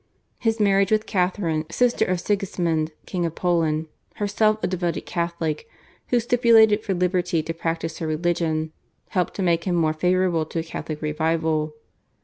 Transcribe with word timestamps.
His 0.39 0.59
marriage 0.59 0.91
with 0.91 1.05
Catharine, 1.05 1.65
sister 1.69 2.05
of 2.05 2.19
Sigismund, 2.19 2.91
King 3.05 3.23
of 3.23 3.35
Poland, 3.35 3.85
herself 4.15 4.57
a 4.63 4.65
devoted 4.67 5.01
Catholic, 5.05 5.67
who 6.07 6.19
stipulated 6.19 6.83
for 6.83 6.95
liberty 6.95 7.43
to 7.43 7.53
practice 7.53 7.99
her 7.99 8.07
religion, 8.07 8.71
helped 9.09 9.35
to 9.35 9.43
make 9.43 9.65
him 9.65 9.75
more 9.75 9.93
favourable 9.93 10.47
to 10.47 10.57
a 10.57 10.63
Catholic 10.63 11.03
revival. 11.03 11.75